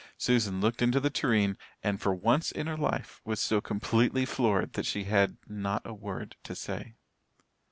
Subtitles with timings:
[0.17, 4.73] Susan looked into the tureen and for once in her life was so completely floored
[4.73, 6.95] that she had not a word to say.